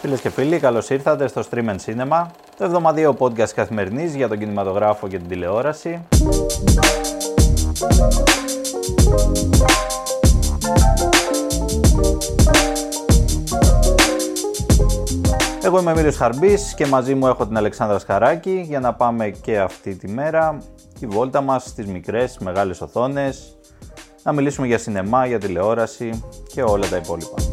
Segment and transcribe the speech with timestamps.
[0.00, 4.38] Φίλες και φίλοι, καλώς ήρθατε στο Stream and Cinema, το εβδομαδιαίο podcast καθημερινής για τον
[4.38, 6.06] κινηματογράφο και την τηλεόραση.
[15.62, 19.28] Εγώ είμαι ο Μύριος Χαρμπής και μαζί μου έχω την Αλεξάνδρα Σκαράκη για να πάμε
[19.28, 20.58] και αυτή τη μέρα
[21.00, 23.58] τη βόλτα μας στις μικρές, μεγάλες οθόνες,
[24.22, 26.22] να μιλήσουμε για σινεμά, για τηλεόραση
[26.52, 27.47] και όλα τα υπόλοιπα.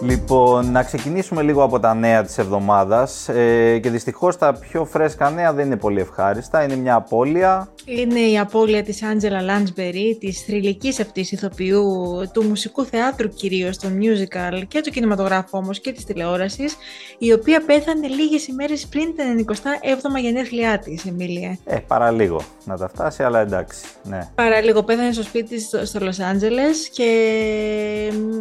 [0.00, 5.30] Λοιπόν, να ξεκινήσουμε λίγο από τα νέα της εβδομάδας ε, και δυστυχώς τα πιο φρέσκα
[5.30, 6.62] νέα δεν είναι πολύ ευχάριστα.
[6.62, 7.68] Είναι μια απώλεια.
[7.88, 11.84] Είναι η απώλεια της Άντζελα Λάντσμπερι, της θρηλυκής αυτής ηθοποιού
[12.32, 16.76] του μουσικού θεάτρου κυρίως, του musical και του κινηματογράφου όμως και της τηλεόρασης,
[17.18, 21.58] η οποία πέθανε λίγες ημέρες πριν την 97η γενέθλιά της, Εμίλια.
[21.64, 23.80] Ε, παραλίγο να τα φτάσει, αλλά εντάξει.
[24.02, 24.28] Ναι.
[24.34, 27.10] Παραλίγο, πέθανε στο σπίτι της στο, στο Λος Άντζελες και...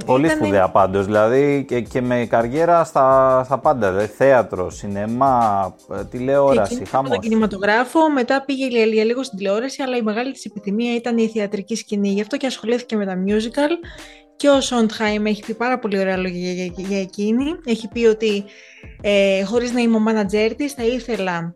[0.06, 5.76] Πολύ ήταν- σπουδαία πάντως, δηλαδή και, και με καριέρα στα, στα πάντα, δηλαδή, θέατρο, σινεμά,
[6.00, 7.10] ε, τηλεόραση, Ξεκίνησε από χαμός.
[7.10, 11.18] τον κινηματογράφο, μετά πήγε για, για λίγο στην τηλεόραση, αλλά η μεγάλη της επιθυμία ήταν
[11.18, 12.10] η θεατρική σκηνή.
[12.10, 13.72] Γι' αυτό και ασχολήθηκε με τα musical.
[14.36, 17.56] Και ο Σόντχαϊμ έχει πει πάρα πολύ ωραία λόγια για, για, για εκείνη.
[17.66, 18.44] Έχει πει ότι
[19.02, 21.56] ε, χωρίς να είμαι ο μάνατζέρ της, θα ήθελα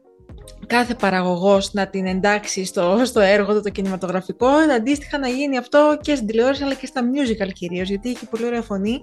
[0.70, 5.98] κάθε παραγωγός να την εντάξει στο, στο έργο του το κινηματογραφικό, αντίστοιχα να γίνει αυτό
[6.02, 9.02] και στην τηλεόραση αλλά και στα musical κυρίως, γιατί έχει πολύ ωραία φωνή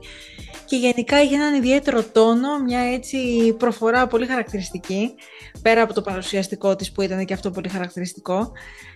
[0.64, 3.18] και γενικά είχε έναν ιδιαίτερο τόνο, μια έτσι
[3.58, 5.14] προφορά πολύ χαρακτηριστική,
[5.62, 8.52] πέρα από το παρουσιαστικό της που ήταν και αυτό πολύ χαρακτηριστικό,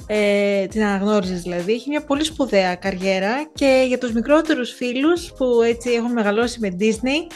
[0.06, 5.62] ε, την αναγνώριζες δηλαδή, έχει μια πολύ σπουδαία καριέρα και για τους μικρότερους φίλους που
[5.62, 7.32] έτσι έχουν μεγαλώσει με Disney,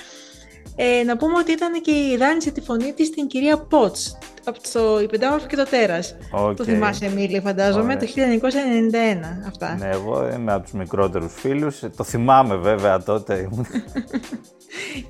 [0.76, 4.58] ε, να πούμε ότι ήταν και η δάνεισε τη φωνή της στην κυρία Πότς, από
[4.72, 6.16] το «Η Πεντάμορφη και το Τέρας».
[6.32, 6.56] Οκ.
[6.56, 7.96] Το θυμάσαι, Εμίλη, φαντάζομαι, Ωραία.
[7.96, 9.76] το 1991 αυτά.
[9.78, 11.82] Ναι, εγώ είμαι από τους μικρότερους φίλους.
[11.82, 13.34] Ε, Το θυμάμαι βέβαια τότε.
[13.52, 13.66] ήμουν-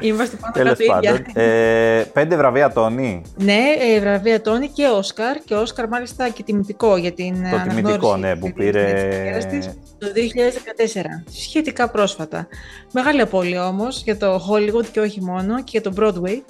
[0.00, 1.10] Είμαστε πάνω Τέλος κάτω ίδια.
[1.12, 1.24] πάντων.
[1.34, 3.22] Ε, πέντε βραβεία Τόνι.
[3.36, 3.60] Ναι,
[3.94, 8.16] ε, βραβεία Τόνι και Όσκαρ και Όσκαρ μάλιστα και τιμητικό για την Το αναγνώριση τιμητικό,
[8.16, 9.66] ναι, της που ταινίας πήρε- της καριέρας της
[9.98, 12.46] το 2014, σχετικά πρόσφατα.
[12.92, 16.42] Μεγάλη απώλεια όμως για το Hollywood και όχι μόνο και για το Broadway.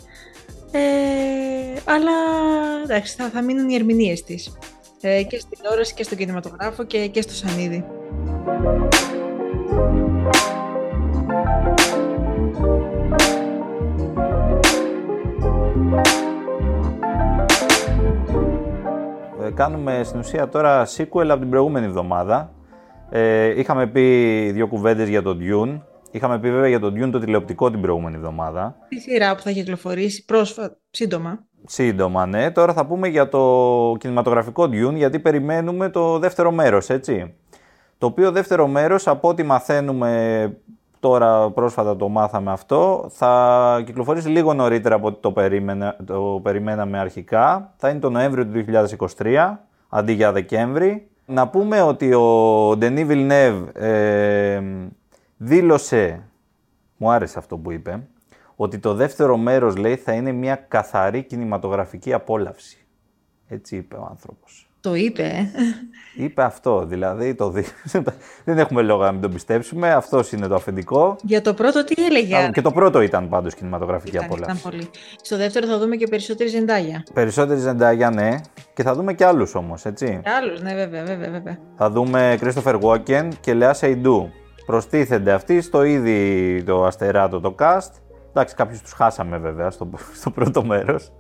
[0.77, 2.13] Ε, αλλά
[2.83, 4.59] εντάξει, θα, θα μείνουν οι ερμηνείες της.
[5.01, 7.85] Ε, και στην τηλεόραση και στον κινηματογράφο και, και στο Σανίδι.
[19.43, 22.53] Ε, κάνουμε στην ουσία τώρα sequel από την προηγούμενη εβδομάδα.
[23.11, 24.03] Ε, είχαμε πει
[24.51, 25.81] δύο κουβέντες για τον Dune.
[26.15, 28.77] Είχαμε πει βέβαια για τον Dune το τηλεοπτικό την προηγούμενη εβδομάδα.
[28.89, 31.45] Τη σειρά που θα κυκλοφορήσει πρόσφατα, σύντομα.
[31.67, 32.51] Σύντομα, ναι.
[32.51, 37.35] Τώρα θα πούμε για το κινηματογραφικό Dune, γιατί περιμένουμε το δεύτερο μέρος, έτσι.
[37.99, 40.57] Το οποίο δεύτερο μέρος, από ό,τι μαθαίνουμε
[41.01, 46.99] τώρα πρόσφατα το μάθαμε αυτό, θα κυκλοφορήσει λίγο νωρίτερα από ό,τι το, περίμενα, το περιμέναμε
[46.99, 47.73] αρχικά.
[47.77, 48.65] Θα είναι το Νοέμβριο του
[49.19, 49.57] 2023,
[49.89, 51.09] αντί για Δεκέμβρη.
[51.27, 54.61] Να πούμε ότι ο Denis Villeneuve ε,
[55.45, 56.23] δήλωσε,
[56.97, 58.07] μου άρεσε αυτό που είπε,
[58.57, 62.79] ότι το δεύτερο μέρος λέει θα είναι μια καθαρή κινηματογραφική απόλαυση.
[63.49, 64.69] Έτσι είπε ο άνθρωπος.
[64.81, 66.23] Το είπε, ε.
[66.25, 67.65] Είπε αυτό, δηλαδή το δι...
[68.45, 71.17] δεν έχουμε λόγο να μην τον πιστέψουμε, αυτός είναι το αφεντικό.
[71.23, 74.59] Για το πρώτο τι έλεγε; Και το πρώτο ήταν πάντως κινηματογραφική Ήταν, απόλαυση.
[74.59, 74.89] ήταν πολύ.
[75.23, 77.05] Στο δεύτερο θα δούμε και περισσότερη ζεντάγια.
[77.13, 78.41] Περισσότερη ζεντάγια, ναι,
[78.75, 80.21] και θα δούμε και άλλους όμως, έτσι.
[80.23, 81.59] Και άλλους, ναι, βέβαια, βέβαια, βέβαια.
[81.77, 84.27] Θα δούμε Christopher Walken και Lea Seydoux.
[84.67, 87.91] Προστίθενται αυτοί στο ήδη το αστεράτο το cast.
[88.31, 91.13] Εντάξει, κάποιους τους χάσαμε βέβαια στο, στο πρώτο μέρος.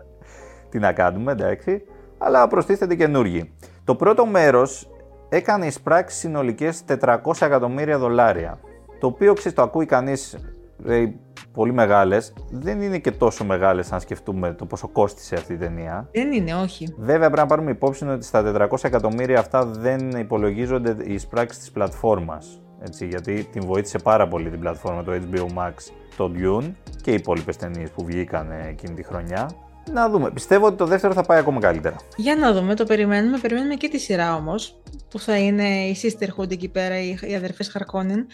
[0.71, 1.83] Τι να κάνουμε, εντάξει.
[2.19, 3.54] Αλλά προστίθενται καινούργοι.
[3.84, 4.91] Το πρώτο μέρος
[5.28, 8.59] έκανε εισπράξεις συνολικές 400 εκατομμύρια δολάρια.
[9.00, 10.38] Το οποίο, ξέρεις, το ακούει κανείς
[10.78, 11.21] λέει,
[11.53, 12.33] πολύ μεγάλες.
[12.50, 16.09] Δεν είναι και τόσο μεγάλες αν σκεφτούμε το πόσο κόστισε αυτή η ταινία.
[16.12, 16.95] Δεν είναι, όχι.
[16.98, 21.71] Βέβαια, πρέπει να πάρουμε υπόψη ότι στα 400 εκατομμύρια αυτά δεν υπολογίζονται οι εισπράξεις της
[21.71, 22.64] πλατφόρμας.
[22.86, 25.72] Έτσι, γιατί την βοήθησε πάρα πολύ την πλατφόρμα, το HBO Max,
[26.16, 26.72] το Dune
[27.03, 29.51] και οι υπόλοιπες ταινίες που βγήκαν εκείνη τη χρονιά.
[29.92, 30.31] Να δούμε.
[30.31, 31.97] Πιστεύω ότι το δεύτερο θα πάει ακόμα καλύτερα.
[32.16, 33.39] Για να δούμε, το περιμένουμε.
[33.39, 37.69] Περιμένουμε και τη σειρά όμως, που θα είναι η Sisterhood εκεί πέρα, οι, οι αδερφές
[37.69, 38.27] Χαρκόνιν.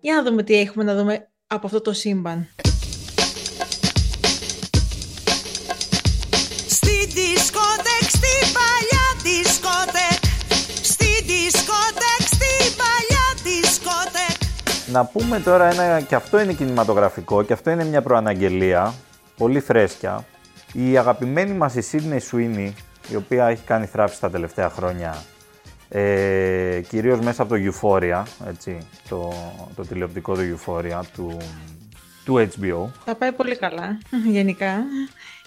[0.00, 2.48] Για να δούμε τι έχουμε να δούμε από αυτό το σύμπαν.
[14.92, 18.94] Να πούμε τώρα ένα, και αυτό είναι κινηματογραφικό και αυτό είναι μια προαναγγελία,
[19.36, 20.24] πολύ φρέσκια.
[20.72, 22.72] Η αγαπημένη μας η Sydney Sweeney,
[23.08, 25.24] η οποία έχει κάνει θράψη τα τελευταία χρόνια
[25.92, 28.78] ε, κυρίως μέσα από το Euphoria, έτσι,
[29.08, 29.32] το,
[29.76, 31.36] το τηλεοπτικό του Euphoria του,
[32.24, 32.88] του HBO.
[33.04, 34.84] Θα πάει πολύ καλά, γενικά.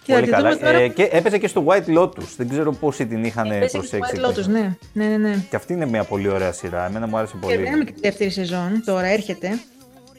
[0.03, 0.55] Και Πολύ θα τη καλά.
[0.55, 0.77] δούμε τώρα...
[0.83, 2.27] Ε, και έπαιζε και στο White Lotus.
[2.38, 4.11] Δεν ξέρω πόσοι την είχαν Παίζει και στο προσέξει.
[4.15, 4.75] White Lotus, ναι.
[4.94, 5.35] Ναι, ναι, ναι.
[5.50, 6.85] Και αυτή είναι μια πολύ ωραία σειρά.
[6.85, 7.55] Εμένα μου άρεσε πολύ.
[7.55, 9.59] Περιμένουμε και τη δεύτερη σεζόν, τώρα έρχεται.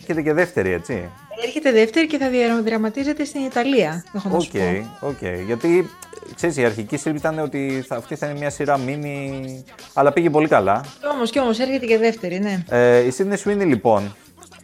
[0.00, 1.08] Έχετε και δεύτερη, έτσι.
[1.44, 4.50] Έρχεται δεύτερη και θα διαδραματίζεται στην Ιταλία, έχω να Οκ, σου
[5.00, 5.06] πω.
[5.06, 5.16] οκ.
[5.46, 5.90] Γιατί
[6.34, 10.30] ξέρεις, η αρχική σύλληψη ήταν ότι θα, αυτή θα είναι μια σειρά μίνι, αλλά πήγε
[10.30, 10.84] πολύ καλά.
[11.00, 12.64] Κι όμως, κι όμως, έρχεται και δεύτερη, ναι.
[12.68, 14.16] Ε, η Sydney Sweeney λοιπόν,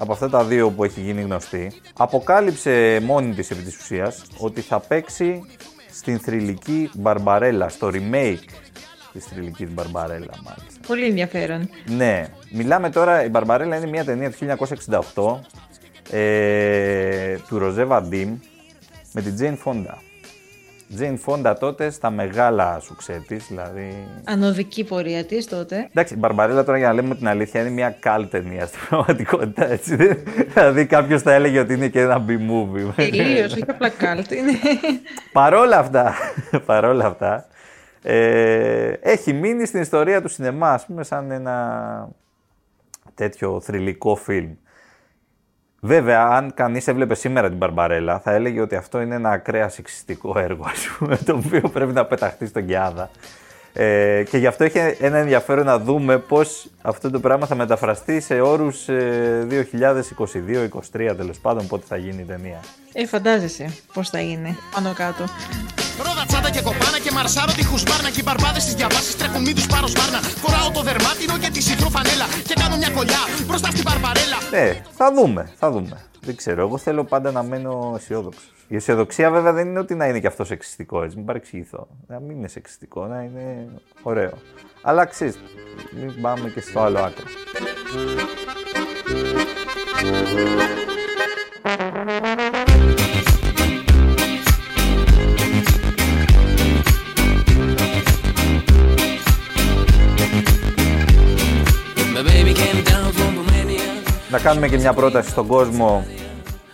[0.02, 4.60] από αυτά τα δύο που έχει γίνει γνωστή, αποκάλυψε μόνη της επί της ουσίας ότι
[4.60, 5.42] θα παίξει
[5.90, 8.48] στην θρυλική Μπαρμπαρέλα, στο remake
[9.12, 10.80] της θρυλικής Μπαρμπαρέλα μάλιστα.
[10.86, 11.68] Πολύ ενδιαφέρον.
[11.86, 14.56] Ναι, μιλάμε τώρα, η Μπαρμπαρέλα είναι μια ταινία του
[16.10, 18.38] 1968 ε, του Ροζέ Βαντίμ
[19.12, 20.09] με την Jane Fonda.
[20.98, 24.06] Jane Fonda τότε στα μεγάλα σουξέ της, δηλαδή...
[24.24, 25.88] Ανωδική πορεία της τότε.
[25.90, 29.70] Εντάξει, η Μπαρμπαρέλα τώρα για να λέμε την αλήθεια είναι μια καλ ταινία στην πραγματικότητα,
[29.70, 29.96] έτσι.
[30.54, 32.92] δηλαδή κάποιος θα έλεγε ότι είναι και ένα B-movie.
[32.96, 34.30] Τελείως, όχι απλά κάλτ.
[34.30, 34.52] Είναι...
[35.32, 36.14] παρόλα αυτά,
[36.66, 37.44] παρόλα αυτά
[38.02, 42.08] ε, έχει μείνει στην ιστορία του σινεμά, ας πούμε, σαν ένα
[43.14, 44.50] τέτοιο θρηλυκό φιλμ.
[45.80, 50.38] Βέβαια, αν κανείς έβλεπε σήμερα την Μπαρμπαρέλα, θα έλεγε ότι αυτό είναι ένα ακραία σεξιστικό
[50.38, 53.10] έργο, ας πούμε, το οποίο πρέπει να πεταχτεί στον Κιάδα.
[53.72, 58.20] Ε, και γι' αυτό έχει ένα ενδιαφέρον να δούμε πώς αυτό το πράγμα θα μεταφραστεί
[58.20, 62.60] σε όρους ε, 2022-2023 τέλος πάντων, πότε θα γίνει η ταινία.
[62.92, 65.24] Ε, φαντάζεσαι πώς θα είναι πάνω κάτω.
[66.04, 68.10] Ρόδα τσάντα και κοπάνα και μαρσάρω τη χουσμπάρνα.
[68.10, 70.20] Και οι μπαρμπάδες τη διαβάσεις τρέχουν μη τους πάρω σπάρνα.
[70.42, 72.26] Φοράω το δερμάτινο και τη σιτρό φανέλα.
[72.48, 74.38] Και κάνω μια κολλιά μπροστά στην μπαρμπαρέλα.
[74.50, 74.66] Ναι,
[74.98, 75.96] θα δούμε, θα δούμε.
[76.20, 78.52] Δεν ξέρω, εγώ θέλω πάντα να μένω αισιόδοξος.
[78.68, 81.88] Η αισιοδοξία βέβαια δεν είναι ότι να είναι και αυτό σεξιστικό, έτσι, μην παρεξηγηθώ.
[82.06, 83.68] Να μην είναι σεξιστικό, να είναι
[84.02, 84.32] ωραίο.
[84.82, 85.38] Αλλά ξέρεις,
[86.00, 87.24] μην πάμε και στο άλλο άκρο.
[92.02, 92.59] My
[104.30, 106.04] Να κάνουμε και μια πρόταση στον κόσμο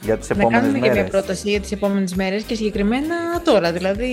[0.01, 1.03] για τις Να επόμενες κάνουμε και μέρες.
[1.03, 3.15] μια πρόταση για τις επόμενες μέρες και συγκεκριμένα
[3.45, 4.09] τώρα, δηλαδή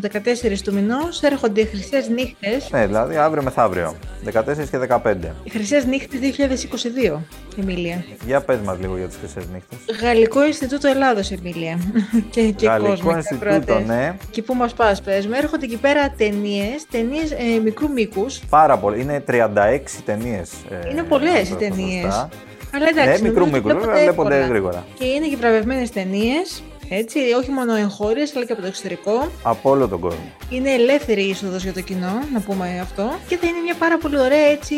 [0.00, 3.94] 14 του μηνός έρχονται οι Χρυσές Νύχτες, Ναι, δηλαδή αύριο μεθαύριο,
[4.24, 5.34] 14 και 15.
[5.44, 7.20] οι Χρυσές Νύχτες 2022,
[7.60, 8.04] Εμίλια.
[8.26, 9.78] Για πες μας λίγο για τις χρυσές νύχτες.
[10.00, 11.78] Γαλλικό Ινστιτούτο Ελλάδος, Εμίλια.
[12.30, 13.86] και, και Γαλλικό κόσμος, και Ινστιτούτο, ακροατές.
[13.86, 14.16] ναι.
[14.30, 18.38] Και πού μας πας, πες μου, έρχονται εκεί πέρα ταινίες, ταινίες ε, μικρού μήκους.
[18.48, 19.00] Πάρα πολύ.
[19.00, 20.50] Είναι 36 ταινίες.
[20.70, 22.02] ε, Είναι πολλές οι εδώ ταινίες.
[22.02, 22.28] μπροστά.
[22.74, 24.46] Αλλά εντάξει, Ναι, μικρού νομίζω ότι μήκους, βέβαια, βλέπονται εύκολα.
[24.52, 24.86] γρήγορα.
[24.98, 29.30] Και είναι και βραβευμένες ταινίες, έτσι, όχι μόνο εγχώριες, αλλά και από το εξωτερικό.
[29.42, 30.24] Από όλο τον κόσμο.
[30.50, 33.10] Είναι ελεύθερη η είσοδος για το κοινό, να πούμε αυτό.
[33.28, 34.74] Και θα είναι μια πάρα πολύ ωραία έτσι,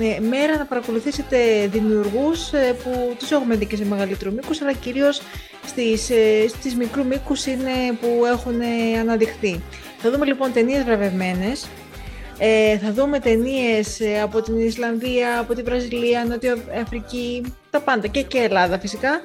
[0.00, 1.36] ε, μέρα να παρακολουθήσετε
[1.70, 5.22] δημιουργούς ε, που τους έχουμε δει και σε μεγαλύτερου μήκους, αλλά κυρίως
[5.66, 7.70] στις, ε, στις μικρού μήκους είναι
[8.00, 9.60] που έχουν ε, αναδειχθεί.
[9.98, 11.66] Θα δούμε λοιπόν ταινίες βραβευμένες.
[12.38, 18.22] Ε, θα δούμε ταινίες από την Ισλανδία, από τη Βραζιλία, Νότια Αφρική, τα πάντα και,
[18.22, 19.20] και Ελλάδα φυσικά.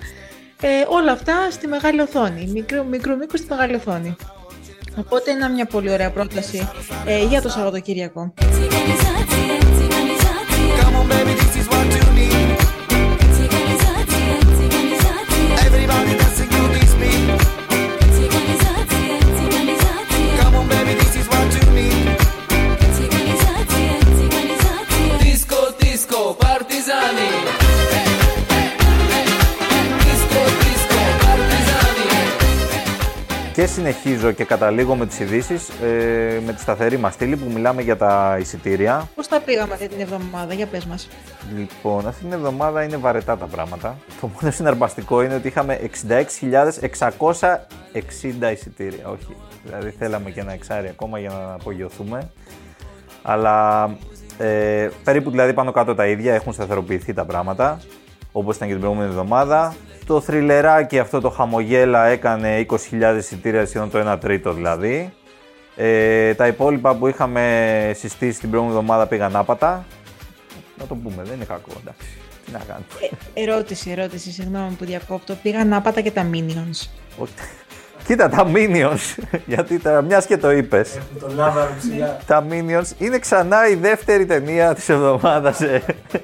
[0.62, 4.16] Ε, όλα αυτά στη μεγάλη οθόνη, μικρού, μικρού μήκους στη μεγάλη οθόνη.
[4.98, 6.70] Οπότε είναι μια πολύ ωραία πρόταση
[7.06, 8.34] ε, για το Σαββατοκύριακο.
[33.62, 37.82] Και συνεχίζω και καταλήγω με τις ειδήσεις ε, με τη σταθερή μας στήλη που μιλάμε
[37.82, 39.10] για τα εισιτήρια.
[39.16, 41.10] Πώς τα πήγαμε αυτή την εβδομάδα, για πες μας.
[41.56, 43.98] Λοιπόν, αυτή την εβδομάδα είναι βαρετά τα πράγματα.
[44.22, 49.08] Το μόνο συναρπαστικό είναι ότι είχαμε 66.660 εισιτήρια.
[49.08, 52.30] Όχι, δηλαδή θέλαμε και ένα εξάρι ακόμα για να απογειωθούμε.
[53.22, 53.90] Αλλά
[54.38, 57.80] ε, περίπου δηλαδή πάνω κάτω τα ίδια έχουν σταθεροποιηθεί τα πράγματα.
[58.32, 59.76] Όπως ήταν και την προηγούμενη εβδομάδα.
[60.06, 65.14] Το θριλεράκι αυτό το χαμογέλα έκανε 20.000 εισιτήρια σχεδόν το 1 τρίτο δηλαδή.
[65.76, 69.86] Ε, τα υπόλοιπα που είχαμε συστήσει την προηγούμενη εβδομάδα πήγαν άπατα.
[70.78, 72.08] Να το πούμε, δεν είναι κακό, εντάξει.
[72.46, 72.86] Τι να κάνουμε.
[73.34, 75.36] Ε, ερώτηση, ερώτηση, συγγνώμη που διακόπτω.
[75.36, 76.88] Πήγαν άπατα και τα Minions.
[78.02, 78.08] Όχι.
[78.08, 80.98] Κοίτα τα Minions, γιατί τώρα μιας και το είπες.
[81.20, 82.18] Το λάβαρο ψηλά.
[82.26, 85.60] Τα Minions είναι ξανά η δεύτερη ταινία της εβδομάδας.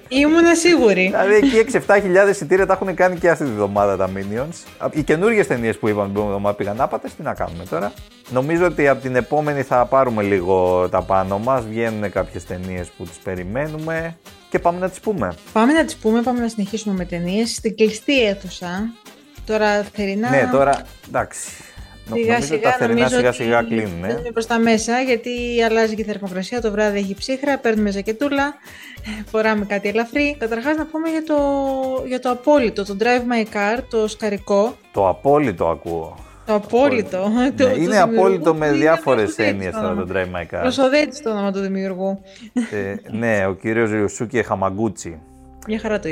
[0.08, 1.06] Ήμουνα σίγουρη.
[1.06, 4.90] δηλαδή εκεί 6-7 χιλιάδες εισιτήρια τα έχουν κάνει και αυτή τη βδομάδα τα Minions.
[4.92, 7.92] Οι καινούργιες ταινίες που είπαμε την προηγούμενη εβδομάδα πήγαν άπατες, τι να κάνουμε τώρα.
[8.30, 11.66] Νομίζω ότι από την επόμενη θα πάρουμε λίγο τα πάνω μας.
[11.66, 14.18] Βγαίνουν κάποιες ταινίες που τις περιμένουμε
[14.50, 15.34] και πάμε να τις πούμε.
[15.54, 18.90] Πάμε να τις πούμε, πάμε να συνεχίσουμε με ταινίες στην κλειστή αίθουσα.
[19.48, 20.30] Τώρα θερινά.
[20.30, 21.50] Ναι, τώρα εντάξει.
[22.10, 24.04] Νο- Σιγά νομίζω ότι σιγά, τα θερινά νομίζω σιγά ότι σιγά κλείνουν.
[24.04, 24.08] ε.
[24.08, 25.30] μπαίνουμε προς τα μέσα γιατί
[25.66, 28.54] αλλάζει και η θερμοκρασία, το βράδυ έχει ψύχρα, παίρνουμε ζακετούλα,
[29.32, 30.36] φοράμε κάτι ελαφρύ.
[30.40, 31.36] Καταρχάς να πούμε για το,
[32.08, 34.76] για το απόλυτο, το Drive My Car, το σκαρικό.
[34.92, 36.18] Το απόλυτο ακούω.
[36.46, 37.10] Το απόλυτο.
[37.22, 40.02] το- Ναι, του είναι δημιουργού απόλυτο που με είναι διάφορες προσοδέτης έννοιες το τώρα το
[40.02, 40.14] όνομα.
[40.14, 40.62] Drive My Car.
[40.62, 42.22] Προσοδέτης το όνομα του δημιουργού.
[42.72, 45.20] ε, ναι, ο κύριος Ριουσούκι Χαμαγκούτσι.
[45.68, 46.10] Μια χαρά το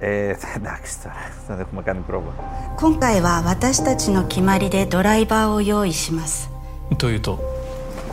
[0.00, 0.08] είπες.
[0.08, 1.14] Ε, εντάξει τώρα,
[1.48, 2.30] δεν έχουμε κάνει πρόβα.
[2.76, 6.50] 今回は私たちの決まりでドライバーを用意します
[6.98, 7.38] というと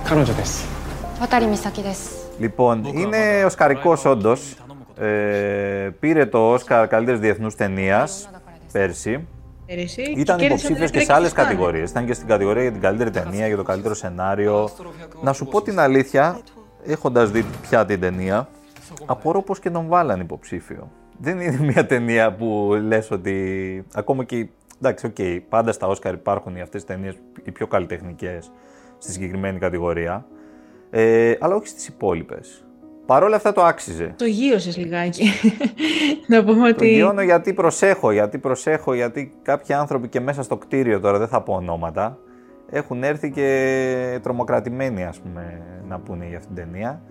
[0.05, 0.65] 彼女です。
[1.19, 2.23] 渡美咲です。
[2.39, 4.35] Λοιπόν, είναι οσκαρικό όντω.
[4.97, 8.07] Ε, πήρε το Όσκαρ καλύτερη διεθνού ταινία
[8.71, 9.27] πέρσι.
[9.65, 10.01] Πέρυσι.
[10.01, 11.49] Ήταν και κέρδισε υποψήφιο δεύτερη και σε άλλε στις Κάνες.
[11.51, 11.83] κατηγορίε.
[11.83, 14.69] Ήταν και στην κατηγορία για την καλύτερη ταινία, για το καλύτερο σενάριο.
[15.21, 16.39] Να σου πω την αλήθεια,
[16.85, 18.47] έχοντα δει πια την ταινία,
[19.05, 20.91] απορώ πώ και τον βάλαν υποψήφιο.
[21.18, 23.84] Δεν είναι μια ταινία που λες ότι.
[23.94, 24.48] Ακόμα και.
[24.82, 28.50] Εντάξει, οκ, πάντα στα Όσκαρ υπάρχουν αυτές τις ταινίες οι πιο καλλιτεχνικές
[28.98, 30.26] στη συγκεκριμένη κατηγορία.
[30.90, 32.62] Ε, αλλά όχι στις υπόλοιπες.
[33.06, 34.14] Παρ' όλα αυτά το άξιζε.
[34.16, 35.30] Το γείωσες λιγάκι.
[36.26, 36.94] να πούμε Το ότι...
[36.94, 41.42] γειώνω γιατί προσέχω, γιατί προσέχω, γιατί κάποιοι άνθρωποι και μέσα στο κτίριο τώρα, δεν θα
[41.42, 42.18] πω ονόματα,
[42.70, 47.02] έχουν έρθει και τρομοκρατημένοι, ας πούμε, να πούνε για αυτήν την ταινία.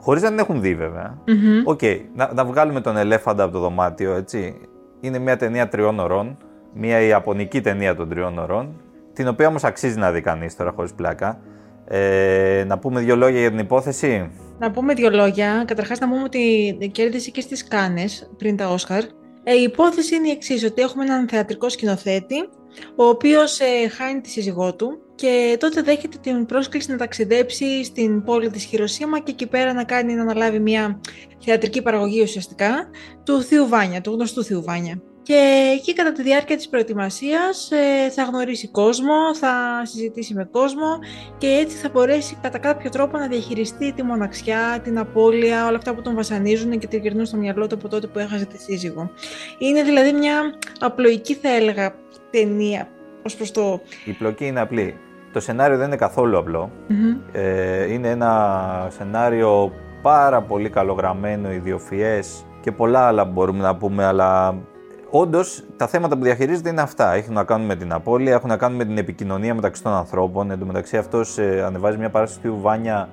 [0.00, 1.18] Χωρίς να την έχουν δει βέβαια.
[1.26, 1.62] Μμμ.
[1.64, 1.80] Οκ,
[2.14, 4.54] να, να βγάλουμε τον ελέφαντα από το δωμάτιο, έτσι.
[5.00, 6.36] Είναι μια ταινία τριών ωρών,
[6.74, 8.80] μια ιαπωνική ταινία των τριών ωρών,
[9.12, 11.40] την οποία όμως αξίζει να δει κανείς τώρα χωρίς πλάκα.
[11.88, 15.64] Ε, να πούμε δύο λόγια για την υπόθεση; Να πούμε δύο λόγια.
[15.66, 19.02] Καταρχάς να πούμε ότι κέρδισε και στις Κάνες πριν τα Όσκαρ.
[19.42, 22.48] Ε, η υπόθεση είναι η εξής ότι έχουμε έναν θεατρικό σκηνοθέτη,
[22.96, 28.24] ο οποίος ε, χάνει τη σύζυγό του και τότε δέχεται την πρόσκληση να ταξιδέψει στην
[28.24, 31.00] πόλη της Χειροσύμα και εκεί πέρα να κάνει να αναλάβει μια
[31.44, 32.90] θεατρική παραγωγή ουσιαστικά
[33.24, 35.02] του Θείου Βάνια, του γνωστού Θείου Βάνια.
[35.22, 40.98] Και εκεί κατά τη διάρκεια της προετοιμασίας ε, θα γνωρίσει κόσμο, θα συζητήσει με κόσμο
[41.38, 45.94] και έτσι θα μπορέσει κατά κάποιο τρόπο να διαχειριστεί τη μοναξιά, την απώλεια, όλα αυτά
[45.94, 49.10] που τον βασανίζουν και την γυρνούν στο μυαλό του από τότε που έχασε τη σύζυγο.
[49.58, 51.94] Είναι δηλαδή μια απλοϊκή θα έλεγα
[52.30, 52.88] ταινία
[53.22, 53.80] ως προς το...
[54.04, 54.96] Η πλοκή είναι απλή.
[55.32, 56.70] Το σενάριο δεν είναι καθόλου απλό.
[56.88, 57.16] Μμμ.
[57.32, 64.58] Ε, είναι ένα σενάριο πάρα πολύ καλογραμμένο, ιδιοφιές και πολλά άλλα μπορούμε να πούμε, αλλά
[65.10, 67.12] όντως τα θέματα που διαχειρίζεται είναι αυτά.
[67.12, 70.50] Έχουν να κάνουν με την απώλεια, έχουν να κάνουν με την επικοινωνία μεταξύ των ανθρώπων.
[70.50, 73.08] Εν τω μεταξύ, αυτός ανεβάζει μια παράσταση του Βάνια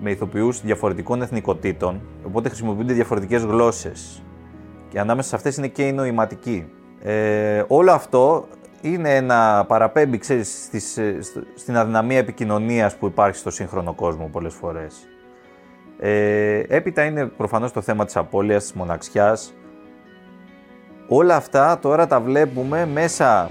[0.00, 4.22] με ηθοποιούς διαφορετικών εθνικοτήτων, οπότε χρησιμοποιούνται διαφορετικές γλώσσες.
[4.88, 6.72] Και ανάμεσα σε αυτές είναι και η νοηματική.
[7.02, 8.46] Ε, όλο αυτό
[8.92, 14.28] είναι ένα παραπέμπει, ξέρεις, στις, ε, στο- στην αδυναμία επικοινωνίας που υπάρχει στο σύγχρονο κόσμο
[14.32, 15.08] πολλές φορές.
[15.98, 19.54] Ε, έπειτα είναι προφανώς το θέμα της απώλειας, της μοναξιάς.
[21.08, 23.50] Όλα αυτά τώρα τα βλέπουμε μέσα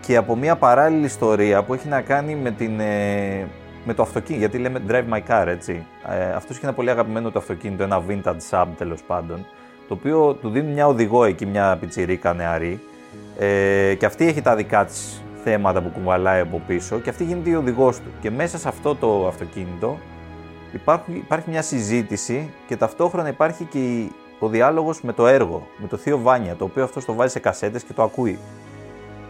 [0.00, 3.48] και από μια παράλληλη ιστορία που έχει να κάνει με, την, ε,
[3.84, 5.86] με το αυτοκίνητο, γιατί λέμε Drive My Car, έτσι.
[6.08, 9.46] Ε, αυτός είχε ένα πολύ αγαπημένο το αυτοκίνητο, ένα vintage sub τέλος πάντων,
[9.88, 12.80] το οποίο του δίνει μια οδηγό εκεί, μια πιτσιρίκα νεαρή,
[13.42, 17.50] ε, και αυτή έχει τα δικά της θέματα που κουβαλάει από πίσω και αυτή γίνεται
[17.50, 18.10] η οδηγός του.
[18.20, 19.98] Και μέσα σε αυτό το αυτοκίνητο
[20.72, 25.88] υπάρχει, υπάρχει μια συζήτηση και ταυτόχρονα υπάρχει και η- ο διάλογος με το έργο, με
[25.88, 28.38] το θείο Βάνια, το οποίο αυτός το βάζει σε κασέτες και το ακούει.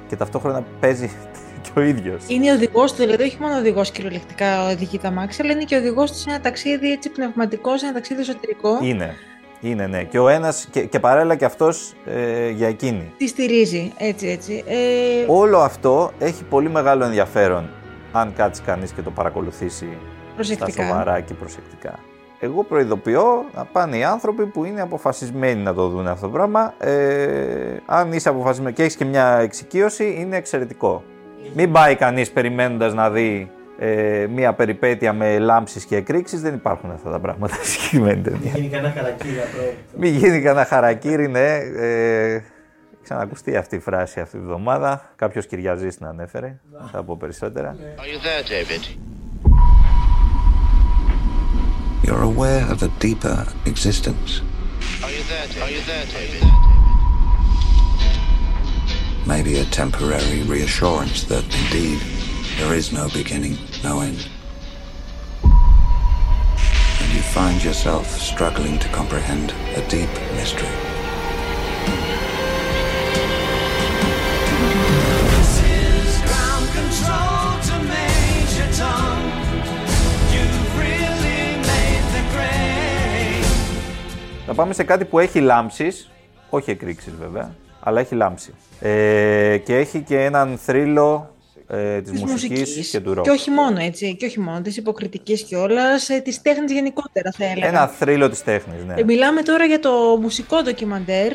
[0.08, 1.10] Και ταυτόχρονα παίζει
[1.62, 2.24] και ο ίδιος.
[2.28, 6.10] Είναι οδηγός του, δηλαδή όχι μόνο οδηγός κυριολεκτικά οδηγεί τα μάξι, αλλά είναι και οδηγός
[6.12, 8.78] του σε ένα ταξίδι έτσι πνευματικό, σε ένα ταξίδι εσωτερικό.
[8.82, 9.14] Είναι,
[9.60, 10.02] είναι ναι.
[10.04, 13.12] Και ο ένας, και, και παράλληλα και αυτός ε, για εκείνη.
[13.16, 14.64] Τη στηρίζει, έτσι έτσι.
[14.66, 17.70] Ε, Όλο αυτό έχει πολύ μεγάλο ενδιαφέρον
[18.12, 19.88] αν κάτσει κανείς και το παρακολουθήσει
[20.34, 20.70] Προσεκτικά.
[20.70, 21.98] στα σοβαρά και προσεκτικά.
[22.42, 26.74] Εγώ προειδοποιώ να πάνε οι άνθρωποι που είναι αποφασισμένοι να το δουν αυτό το πράγμα.
[26.78, 31.02] Ε, αν είσαι αποφασισμένος και έχεις και μια εξοικείωση, είναι εξαιρετικό.
[31.54, 33.50] Μην πάει κανείς περιμένοντας να δει
[33.82, 36.40] ε, μια περιπέτεια με λάμψεις και εκρήξεις.
[36.40, 38.52] Δεν υπάρχουν αυτά τα πράγματα στη συγκεκριμένη ταινία.
[38.54, 39.72] Γίνει κανένα χαρακτήρα πρώτο.
[39.96, 41.56] Μην γίνει κανένα χαρακτήρι, ναι.
[41.76, 42.42] Ε,
[43.02, 45.12] ξανακουστεί αυτή η φράση αυτή τη βδομάδα.
[45.16, 46.58] Κάποιος Κυριαζή την ανέφερε.
[46.92, 47.76] Θα πω περισσότερα.
[47.78, 48.82] Are you there, David?
[52.04, 53.38] You're aware of a deeper
[53.72, 54.30] existence.
[55.04, 55.62] Are you there, David?
[55.62, 56.60] Are you there, David?
[59.26, 62.00] maybe a temporary reassurance that indeed
[62.58, 63.56] there is no beginning,
[84.46, 86.10] θα πάμε σε κάτι που έχει λάμψης,
[86.50, 91.20] όχι εκρήξεις βέβαια, αλλά έχει λάμψη ε, και έχει και έναν thriller
[91.70, 93.24] ε, της, Της μουσικής, και του ροκ.
[93.24, 94.16] Και όχι μόνο, έτσι.
[94.16, 94.60] Και όχι μόνο.
[94.60, 97.66] Της υποκριτικής κιόλας, ε, της τέχνης γενικότερα θα έλεγα.
[97.66, 98.94] Ένα θρύλο της τέχνης, ναι.
[98.96, 101.32] Ε, μιλάμε τώρα για το μουσικό ντοκιμαντέρ,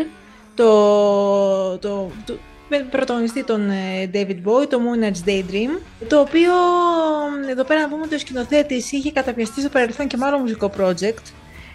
[0.56, 2.34] το, το, το
[2.70, 6.52] με πρωταγωνιστή τον ε, David Bowie, το Moonage Daydream, το οποίο
[7.48, 10.38] ε, εδώ πέρα να πούμε ότι ο σκηνοθέτης είχε καταπιαστεί στο παρελθόν και με άλλο
[10.38, 11.24] μουσικό project,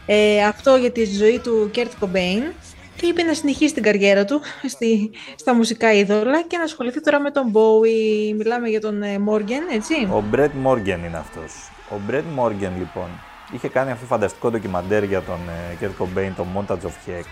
[0.06, 2.52] ε, αυτό για τη ζωή του Kurt Cobain
[3.00, 7.20] και είπε να συνεχίσει την καριέρα του στη, στα μουσικά είδωλα και να ασχοληθεί τώρα
[7.20, 8.34] με τον Bowie.
[8.36, 9.94] Μιλάμε για τον ε, Morgan, έτσι.
[10.12, 11.70] Ο Μπρέτ Μόργεν είναι αυτός.
[11.90, 13.08] Ο Μπρέτ Μόργεν λοιπόν
[13.52, 17.24] είχε κάνει αυτό το φανταστικό ντοκιμαντέρ για τον ε, Kurt Cobain, το Montage of Heck.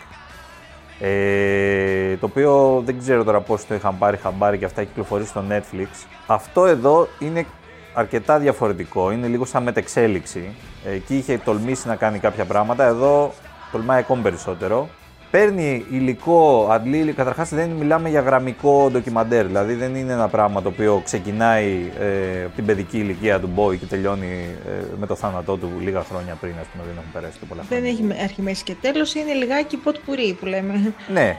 [1.00, 5.28] Ε, το οποίο δεν ξέρω τώρα πώς το είχαν πάρει χαμπάρι και αυτά έχει κυκλοφορήσει
[5.28, 6.06] στο Netflix.
[6.26, 7.46] Αυτό εδώ είναι
[7.94, 10.54] αρκετά διαφορετικό, είναι λίγο σαν μετεξέλιξη.
[10.84, 13.34] Ε, Εκεί είχε τολμήσει να κάνει κάποια πράγματα, εδώ
[13.72, 14.88] τολμάει ακόμη περισσότερο.
[15.30, 20.68] Παίρνει υλικό, αντλεί, καταρχάς δεν μιλάμε για γραμμικό ντοκιμαντέρ, δηλαδή δεν είναι ένα πράγμα το
[20.68, 24.26] οποίο ξεκινάει ε, από την παιδική ηλικία του Boy και τελειώνει
[24.66, 27.62] ε, με το θάνατό του λίγα χρόνια πριν, ας πούμε, δεν έχουν περάσει και πολλά
[27.68, 27.84] χρόνια.
[27.84, 30.94] Δεν έχει με- αρχή, μέση και τέλος, είναι λιγάκι ποτ πουρί που λέμε.
[31.12, 31.34] Ναι, ε,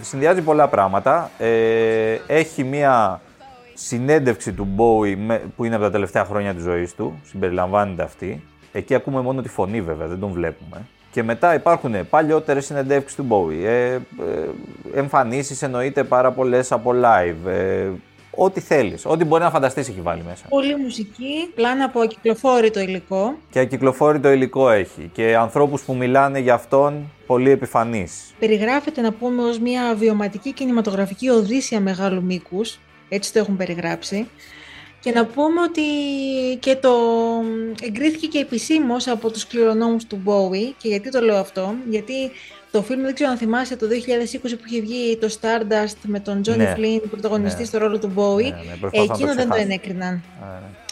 [0.00, 1.30] συνδυάζει πολλά πράγματα.
[1.38, 3.20] Ε, έχει μία
[3.74, 8.42] συνέντευξη του Bowie με- που είναι από τα τελευταία χρόνια της ζωής του, συμπεριλαμβάνεται αυτή.
[8.72, 10.86] Εκεί ακούμε μόνο τη φωνή βέβαια, δεν τον βλέπουμε.
[11.12, 14.00] Και μετά υπάρχουν παλιότερες συνεντεύξεις του Bowie, ε, ε,
[14.94, 17.88] εμφανίσεις εννοείται πάρα πολλές από live, ε,
[18.34, 20.44] ό,τι θέλεις, ό,τι μπορεί να φανταστείς έχει βάλει μέσα.
[20.48, 23.34] Πολύ μουσική, πλάνα από ακυκλοφόρητο υλικό.
[23.50, 28.34] Και ακυκλοφόρητο υλικό έχει και ανθρώπους που μιλάνε για αυτόν πολύ επιφανείς.
[28.38, 32.78] Περιγράφεται να πούμε ως μια βιωματική κινηματογραφική οδύσσια μεγάλου μήκους,
[33.08, 34.28] έτσι το έχουν περιγράψει.
[35.02, 35.82] Και να πούμε ότι
[36.58, 36.90] και το
[37.82, 40.72] εγκρίθηκε και επισήμως από τους κληρονόμους του Bowie.
[40.78, 42.12] Και γιατί το λέω αυτό, γιατί
[42.70, 46.40] το φιλμ δεν ξέρω αν θυμάσαι το 2020 που είχε βγει το Stardust με τον
[46.48, 46.74] Johnny Ναι.
[46.78, 47.64] Flynn πρωταγωνιστής Ναι.
[47.64, 49.60] στο ρόλο του Bowie, Ναι, ναι, προσπαθώ να το εκείνο δεν το ξεχάσω.
[49.62, 50.22] ενέκριναν.
[50.42, 50.46] Α,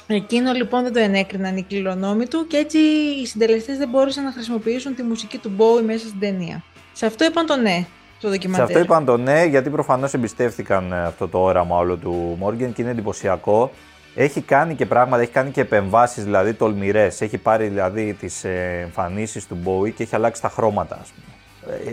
[0.07, 0.17] ναι.
[0.17, 2.79] Εκείνο λοιπόν δεν το ενέκριναν οι κληρονόμοι του και έτσι
[3.23, 6.63] οι συντελεστές δεν μπόρεσαν να χρησιμοποιήσουν τη μουσική του Bowie μέσα στην ταινία.
[6.93, 7.85] Σε αυτό είπαν το ναι,
[8.21, 8.65] το Σε ντοκιμαντέρ.
[8.67, 12.83] αυτό είπαν το ναι, γιατί προφανώς εμπιστεύτηκαν ε, αυτό το όραμα όλο του Μόργεν και
[12.83, 13.71] είναι εντυπωσιακό.
[14.15, 17.21] Έχει κάνει και πράγματα, έχει κάνει και επεμβάσεις δηλαδή τολμηρές.
[17.21, 18.45] Έχει πάρει δηλαδή τις
[18.83, 21.31] εμφανίσεις του Bowie και έχει αλλάξει τα χρώματα, ας πούμε.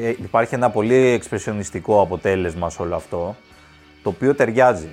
[0.08, 3.36] Ε, υπάρχει ένα πολύ εξπρεσιονιστικό αποτέλεσμα σε όλο αυτό,
[4.04, 4.90] το οποίο ταιριάζει.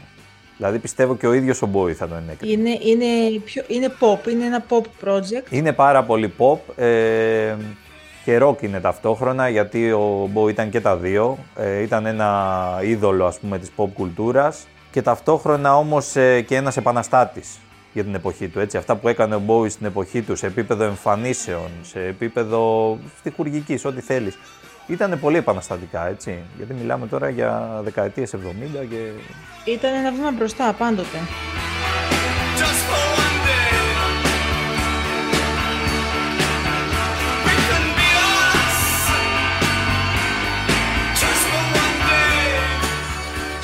[0.57, 2.53] Δηλαδή πιστεύω και ο ίδιος ο Bowie θα το ενέκρινε.
[2.53, 5.51] Είναι, είναι, πιο, είναι pop, είναι ένα pop project.
[5.51, 7.55] Είναι πάρα πολύ pop ε,
[8.25, 11.39] και rock είναι ταυτόχρονα γιατί ο Μπο ήταν και τα δύο.
[11.57, 16.77] Ε, ήταν ένα είδωλο ας πούμε της pop κουλτούρας και ταυτόχρονα όμως ε, και ένας
[16.77, 17.59] επαναστάτης
[17.93, 18.61] για την εποχή του.
[18.61, 18.77] Έτσι.
[18.77, 24.01] Αυτά που έκανε ο Bowie στην εποχή του σε επίπεδο εμφανίσεων, σε επίπεδο στιχουργικής, ό,τι
[24.01, 24.39] θέλεις.
[24.87, 26.39] Ήταν πολύ επαναστατικά, έτσι.
[26.57, 28.39] Γιατί μιλάμε τώρα για δεκαετίες 70
[28.91, 29.11] και
[29.71, 31.19] Ήταν ένα βήμα μπροστά πάντοτε.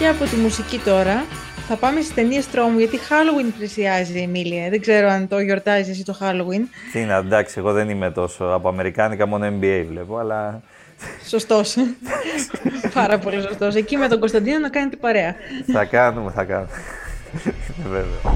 [0.00, 1.24] Και από τη μουσική τώρα
[1.68, 4.70] θα πάμε στις ταινίες τρόμου γιατί Halloween πλησιάζει η Εμίλια.
[4.70, 6.60] Δεν ξέρω αν το γιορτάζεις εσύ το Halloween.
[6.92, 10.62] Τι να, εντάξει, εγώ δεν είμαι τόσο από Αμερικάνικα, μόνο NBA βλέπω, αλλά
[11.28, 11.76] Σωστός.
[12.94, 13.74] Πάρα πολύ σωστός.
[13.74, 15.34] Εκεί με τον Κωνσταντίνο να κάνει την παρέα.
[15.72, 16.70] θα κάνουμε, θα κάνουμε.
[17.90, 18.34] Βέβαια.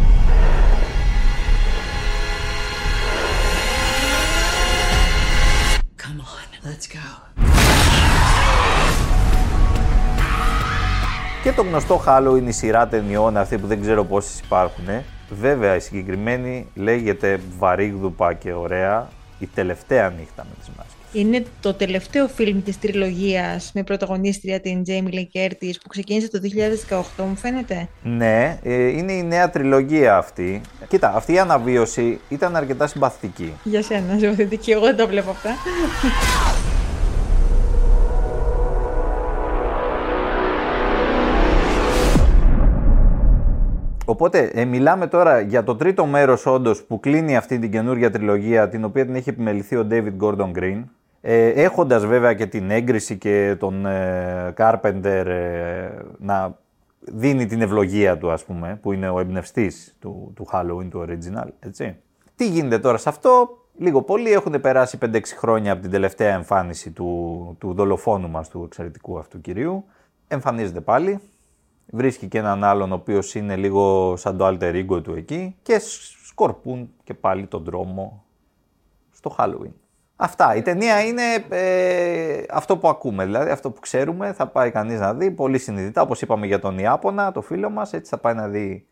[6.02, 7.33] Come on, let's go.
[11.44, 14.84] Και το γνωστό Halloween, η σειρά ταινιών αυτή που δεν ξέρω πόσες υπάρχουν.
[15.30, 20.94] Βέβαια, η συγκεκριμένη λέγεται βαρύγδουπα και ωραία η τελευταία νύχτα με τις μάσκες.
[21.12, 26.40] Είναι το τελευταίο φιλμ της τριλογίας με πρωταγωνίστρια την Jamie Lee Curtis που ξεκίνησε το
[27.18, 30.60] 2018 μου φαίνεται; Ναι, ε, είναι η νέα τριλογία αυτή.
[30.88, 33.52] Κοίτα, αυτή η αναβίωση ήταν αρκετά συμπαθητική.
[33.64, 35.50] Για σένα, συμπαθητική, εγώ δεν τα βλέπω αυτά.
[44.04, 48.68] Οπότε, ε, μιλάμε τώρα για το τρίτο μέρος όντως που κλείνει αυτή την καινούργια τριλογία,
[48.68, 50.84] την οποία την έχει επιμεληθεί ο David Gordon Green.
[51.20, 55.88] Ε, έχοντας βέβαια και την έγκριση και τον ε, Carpenter ε,
[56.18, 56.58] να
[57.00, 61.48] δίνει την ευλογία του, ας πούμε, που είναι ο εμπνευστής του, του Halloween, του original,
[61.60, 61.96] έτσι.
[62.36, 66.90] Τι γίνεται τώρα σε αυτό, λίγο πολύ έχουν περάσει 5-6 χρόνια από την τελευταία εμφάνιση
[66.90, 69.84] του, του δολοφόνου μας, του εξαιρετικού αυτού κυρίου.
[70.28, 71.20] Εμφανίζεται πάλι,
[71.86, 75.80] βρίσκει και έναν άλλον ο οποίος είναι λίγο σαν το alter ego του εκεί και
[76.26, 78.24] σκορπούν και πάλι τον δρόμο
[79.12, 79.72] στο Halloween.
[80.16, 80.54] Αυτά.
[80.54, 84.32] Η ταινία είναι ε, αυτό που ακούμε, δηλαδή αυτό που ξέρουμε.
[84.32, 87.92] Θα πάει κανείς να δει πολύ συνειδητά, όπως είπαμε για τον Ιάπωνα, το φίλο μας,
[87.92, 88.86] έτσι θα πάει να δει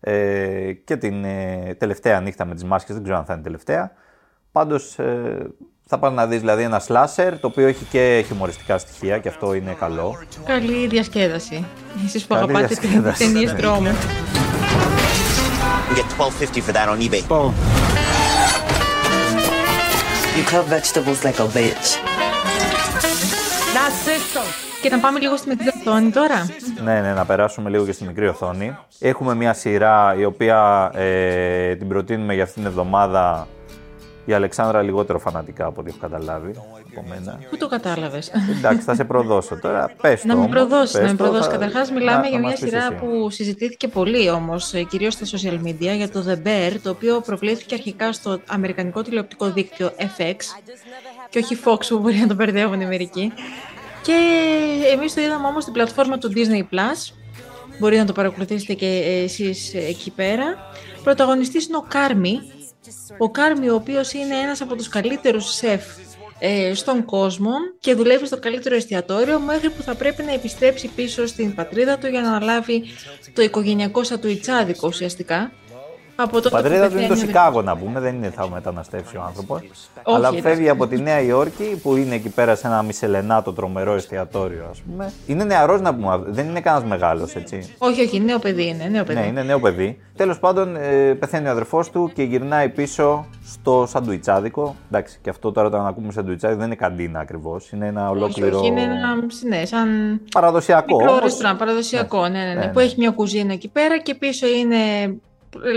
[0.00, 3.92] ε, και την ε, τελευταία νύχτα με τις μάσκες, δεν ξέρω αν θα είναι τελευταία.
[4.52, 5.50] Πάντως ε,
[5.86, 9.54] θα πάει να δεις δηλαδή ένα σλάσερ, το οποίο έχει και χιουμοριστικά στοιχεία και αυτό
[9.54, 10.18] είναι καλό.
[10.44, 11.64] Καλή διασκέδαση.
[12.04, 13.24] Εσείς που Καλή αγαπάτε διασκέδαση.
[13.24, 13.90] ταινίες τρόμου.
[15.90, 17.22] You get 12.50 for that on eBay.
[20.36, 21.86] You cut vegetables like a bitch.
[24.82, 26.46] Και να πάμε λίγο στη μικρή οθόνη τώρα.
[26.84, 28.76] Ναι, ναι, να περάσουμε λίγο και στη μικρή οθόνη.
[28.98, 33.48] Έχουμε μια σειρά η οποία ε, την προτείνουμε για αυτήν την εβδομάδα
[34.24, 36.50] η Αλεξάνδρα λιγότερο φανατικά από ό,τι έχω καταλάβει
[36.96, 37.38] από μένα.
[37.50, 39.90] Πού το κατάλαβες; Εντάξει, θα σε προδώσω τώρα.
[40.00, 41.46] Πες το Να με όμως, προδώσεις, πες να με το, προδώσεις.
[41.46, 42.94] θα- Καταρχάς, να- μιλάμε θα για μια μας πεις σειρά εσύ.
[42.94, 47.74] που συζητήθηκε πολύ όμως, κυρίως στα social media, για το The Bear, το οποίο προβλήθηκε
[47.74, 50.34] αρχικά στο αμερικανικό τηλεοπτικό δίκτυο FX
[51.30, 53.32] και όχι Fox που μπορεί να το μπερδεύουν οι μερικοί.
[54.02, 54.12] Και
[54.92, 57.14] εμείς το είδαμε όμως στην πλατφόρμα του Disney Plus.
[57.78, 60.44] Μπορείτε να το παρακολουθήσετε και εσείς εκεί πέρα.
[61.04, 62.40] Πρωταγωνιστής είναι ο Κάρμι.
[63.18, 65.84] Ο Κάρμι, ο οποίος είναι ένας από τους καλύτερους σεφ
[66.38, 71.26] ε, στον κόσμο και δουλεύει στο καλύτερο εστιατόριο μέχρι που θα πρέπει να επιστρέψει πίσω
[71.26, 72.84] στην πατρίδα του για να αναλάβει
[73.32, 75.52] το οικογενειακό σατουιτσάδικο ουσιαστικά.
[76.16, 78.30] Από Η τότε πατρίδα που του είναι το πεθαίνει ο Σικάγο να πούμε, δεν είναι
[78.30, 79.58] θα μεταναστεύσει ο άνθρωπος.
[79.58, 80.40] Όχι, Αλλά εντάξει.
[80.48, 84.80] φεύγει από τη Νέα Υόρκη που είναι εκεί πέρα σε ένα μισελενάτο τρομερό εστιατόριο, ας
[84.80, 85.12] πούμε.
[85.26, 87.74] Είναι νεαρός να πούμε, δεν είναι κανένας μεγάλος, έτσι.
[87.78, 89.20] Όχι, όχι, νέο παιδί είναι, νέο παιδί.
[89.20, 89.98] Ναι, είναι νέο παιδί.
[90.16, 94.76] Τέλος πάντων, ε, πεθαίνει ο αδερφός του και γυρνάει πίσω στο σαντουιτσάδικο.
[94.90, 97.70] Εντάξει, και αυτό τώρα όταν ακούμε σαντουιτσάδικο δεν είναι καντίνα ακριβώς.
[97.72, 98.58] Είναι ένα Όχι, ολόκληρο.
[98.58, 99.14] όχι, είναι ένα,
[99.48, 100.96] ναι, σαν Παραδοσιακό.
[100.96, 101.22] μικρό όμως.
[101.24, 102.84] ρεστοράν, παραδοσιακό, ναι, ναι, ναι, Ναι, που ναι.
[102.84, 104.76] έχει μια κουζίνα εκεί πέρα και πίσω είναι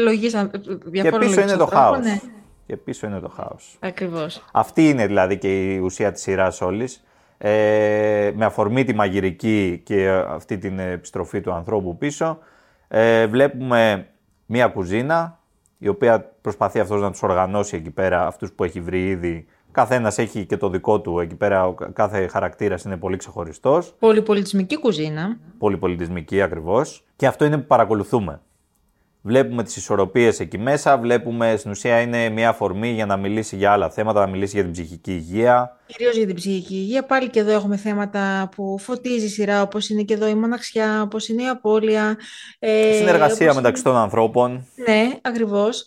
[0.04, 1.92] λογίζα, Και διαφόρων πίσω είναι το λογιστικών χάος.
[1.98, 2.20] τρόπων, Ναι,
[2.66, 3.78] Και πίσω είναι το χάος.
[3.80, 4.44] ακριβώς.
[4.52, 7.02] Αυτή είναι δηλαδή και η ουσία της σειράς όλης.
[7.38, 12.38] Ε, με αφορμή τη μαγειρική και αυτή την επιστροφή του ανθρώπου πίσω,
[12.88, 14.08] ε, βλέπουμε
[14.46, 15.40] μία κουζίνα,
[15.78, 19.46] η οποία προσπαθεί αυτός να τους οργανώσει εκεί πέρα, αυτούς που έχει βρει ήδη.
[19.72, 24.80] Καθένας έχει και το δικό του εκεί πέρα, ο κάθε χαρακτήρας είναι πολύ ξεχωριστός, Πολυπολιτισμική
[24.80, 25.38] κουζίνα.
[25.58, 27.04] πολυπολιτισμική ακριβώς.
[27.16, 28.42] Και αυτό είναι που παρακολουθούμε.
[29.28, 33.72] Βλέπουμε τις ισορροπίες εκεί μέσα, βλέπουμε στην ουσία είναι μια αφορμή για να μιλήσει για
[33.72, 37.04] άλλα θέματα, να μιλήσει για την ψυχική υγεία, Κυρίως για την ψυχική υγεία.
[37.04, 41.02] Πάλι και εδώ έχουμε θέματα που φωτίζει η σειρά, όπως είναι και εδώ η μοναξιά,
[41.02, 42.18] όπως είναι η απώλεια.
[42.60, 44.68] Ε, Συνεργασία όπως μεταξύ των ανθρώπων.
[44.88, 45.86] Ναι, ακριβώς.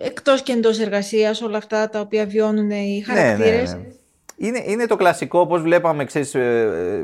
[0.00, 3.74] Εκτός και εντός εργασίας, όλα αυτά τα οποία βιώνουν οι Ναι, ναι, χαρακτήρες.
[3.74, 3.80] ναι.
[4.36, 6.40] Είναι, είναι το κλασικό, όπως βλέπαμε, ξέρεις, ε,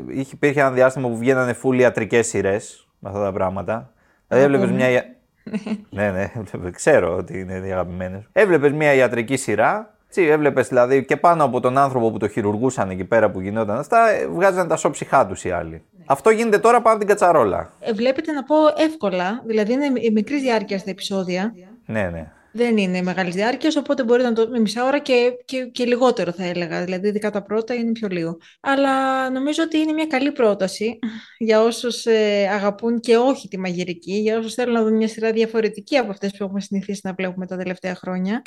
[0.09, 3.93] ε, είχε- υπήρχε ένα διάστημα που βγαίνανε φουλ ιατρικές σειρές με αυτά τα πράγματα.
[4.27, 5.15] Δηλαδή έβλεπες μια...
[5.51, 8.21] ια- ναι, ναι, έβλεπες, ξέρω ότι είναι οι αγαπημένες.
[8.31, 12.89] Έβλεπες μια ιατρική σειρά, έτσι, έβλεπες δηλαδή και πάνω από τον άνθρωπο που το χειρουργούσαν
[12.89, 15.81] εκεί πέρα που γινόταν αυτά, ε, βγάζανε τα σώψυχά τους οι άλλοι.
[16.05, 17.71] Αυτό γίνεται τώρα πάνω από την κατσαρόλα.
[17.79, 21.53] Ε, βλέπετε να πω εύκολα, δηλαδή είναι η μικρή διάρκεια στα επεισόδια.
[21.85, 22.31] Ναι, ναι.
[22.51, 26.31] Δεν είναι μεγάλης διάρκειας, οπότε μπορείτε να το με μισά ώρα και, και, και λιγότερο
[26.31, 26.83] θα έλεγα.
[26.83, 28.37] Δηλαδή, ειδικά τα πρώτα είναι πιο λίγο.
[28.59, 30.99] Αλλά νομίζω ότι είναι μια καλή πρόταση
[31.37, 35.31] για όσους ε, αγαπούν και όχι τη μαγειρική, για όσους θέλουν να δουν μια σειρά
[35.31, 38.41] διαφορετική από αυτές που έχουμε συνηθίσει να βλέπουμε τα τελευταία χρόνια.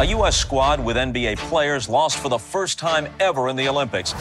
[0.00, 0.36] A U.S.
[0.36, 4.14] squad with NBA players lost for the first time ever in the Olympics.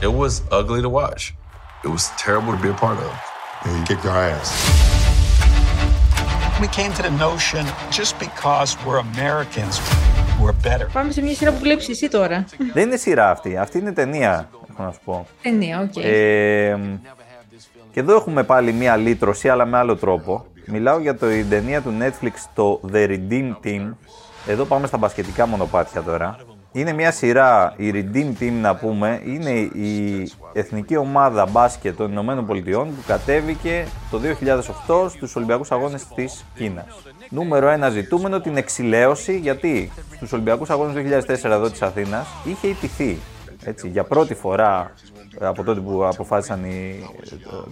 [0.00, 1.34] It was ugly to watch.
[1.82, 3.12] It was terrible to be a part of.
[3.64, 4.89] And you kicked our ass.
[6.60, 7.64] We came to the notion
[7.98, 9.74] just because we're Americans,
[10.42, 10.88] we're better.
[10.92, 12.44] Πάμε σε μια σειρά που βλέπεις εσύ τώρα.
[12.72, 15.26] Δεν είναι σειρά αυτή, αυτή είναι ταινία, έχω να σου πω.
[15.42, 15.96] Ταινία, οκ.
[15.96, 16.76] Ε,
[17.92, 20.46] και εδώ έχουμε πάλι μία λύτρωση, αλλά με άλλο τρόπο.
[20.66, 23.94] Μιλάω για το, η ταινία του Netflix, το The Redeem Team.
[24.46, 26.36] Εδώ πάμε στα μπασκετικά μονοπάτια τώρα.
[26.72, 32.46] Είναι μια σειρά, η Redeem Team να πούμε, είναι η εθνική ομάδα μπάσκετ των Ηνωμένων
[32.46, 34.20] Πολιτειών που κατέβηκε το
[34.86, 37.02] 2008 στους Ολυμπιακούς Αγώνες της Κίνας.
[37.28, 42.66] Νούμερο ένα ζητούμενο την εξηλαίωση, γιατί στους Ολυμπιακούς Αγώνες του 2004 εδώ της Αθήνας είχε
[42.66, 43.18] ιτηθεί.
[43.64, 44.92] Έτσι, για πρώτη φορά
[45.40, 47.06] από τότε που αποφάσισαν οι,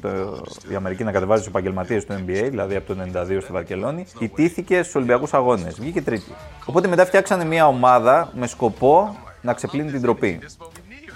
[0.01, 3.53] το, το, η Αμερική να κατεβάζει τους επαγγελματίες του NBA, δηλαδή από το 92 στη
[3.53, 5.81] Βαρκελόνη, ιτήθηκε στους Ολυμπιακούς Αγώνες.
[5.81, 6.33] Βγήκε τρίτη.
[6.65, 10.41] Οπότε μετά φτιάξανε μια ομάδα με σκοπό να ξεπλύνει την τροπή.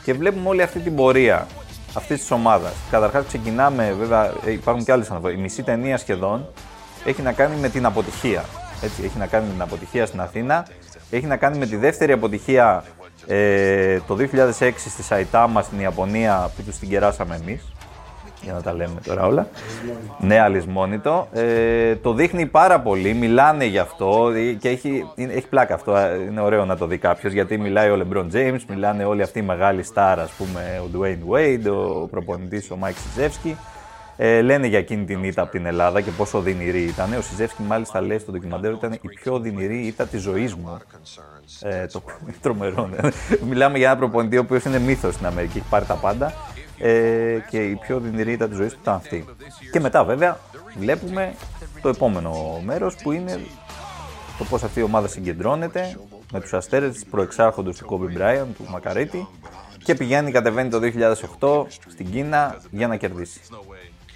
[0.05, 1.47] Και βλέπουμε όλη αυτή την πορεία
[1.95, 2.73] αυτής της ομάδας.
[2.91, 5.33] Καταρχάς, ξεκινάμε, βέβαια, ε, υπάρχουν και άλλες αναφορέ.
[5.33, 6.49] Η μισή ταινία σχεδόν
[7.05, 8.45] έχει να κάνει με την αποτυχία.
[8.83, 10.67] Έτσι, έχει να κάνει με την αποτυχία στην Αθήνα.
[11.11, 12.85] Έχει να κάνει με τη δεύτερη αποτυχία
[13.27, 14.17] ε, το
[14.59, 17.73] 2006 στη Σαϊτάμα στην Ιαπωνία που τους την κεράσαμε εμείς.
[18.43, 19.47] Για να τα λέμε τώρα όλα.
[20.21, 21.29] Ναι, αλυσμόνητο.
[21.33, 25.97] Ε, το δείχνει πάρα πολύ, μιλάνε γι' αυτό ε, και έχει, είναι- έχει πλάκα αυτό.
[25.97, 29.39] ε, Είναι ωραίο να το δει κάποιος γιατί μιλάει ο LeBron James, μιλάνε όλοι αυτοί
[29.39, 33.57] οι μεγάλοι στάρ, ας πούμε, ο Dwayne Wade, ο προπονητής ο Mike Σιζεύσκι.
[34.17, 37.13] Ε, λένε για εκείνη την ήττα από την Ελλάδα και πόσο οδυνηρή ήταν.
[37.13, 40.79] Ο Σιζεύσκι μάλιστα λέει στο ντοκιμαντέρ ότι ήταν η πιο οδυνηρή ήττα της ζωής μου.
[41.61, 42.87] Ε, το οποίο είναι τρομερό.
[42.87, 43.11] ναι.
[43.49, 46.33] Μιλάμε για ένα προπονητή ο οποίος είναι μύθος στην Αμερική, έχει πάρει τα πάντα.
[46.79, 49.25] Ε, και η πιο οδυνηρή ήττα της ζωής του ήταν αυτή.
[49.73, 50.39] Και μετά βέβαια
[50.79, 51.35] βλέπουμε
[51.83, 53.41] το επόμενο μέρος που είναι
[54.39, 55.97] το πώς αυτή η ομάδα συγκεντρώνεται
[56.33, 59.27] με τους αστέρες της προεξάρχοντος του Kobe Bryant, του Μακαρίτη
[59.85, 60.81] και πηγαίνει, κατεβαίνει το
[61.41, 63.41] 2008 στην Κίνα για να κερδίσει.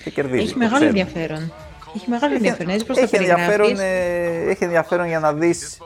[0.07, 0.43] Και κερδίζει.
[0.43, 1.01] Έχει το μεγάλο ξέρουμε.
[1.01, 1.53] ενδιαφέρον.
[1.97, 2.73] Έχει μεγάλο ενδιαφέρον.
[2.73, 3.81] Έτσι πώς το Έχει ενδιαφέρον, περιγράφεις.
[4.47, 5.79] ε, έχει ενδιαφέρον για να δεις,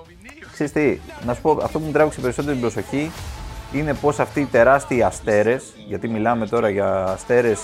[0.52, 3.10] ξέρεις τι, να σου πω, αυτό που μου τράβηξε περισσότερο την προσοχή
[3.72, 7.60] είναι πως αυτοί οι τεράστιοι αστέρες, γιατί μιλάμε τώρα για αστέρες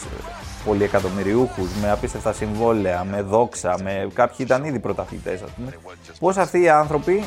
[0.65, 5.73] πολυεκατομμυριούχους, με απίστευτα συμβόλαια, με δόξα, με κάποιοι ήταν ήδη πρωταθλητές, ας πούμε,
[6.19, 7.25] πως αυτοί οι άνθρωποι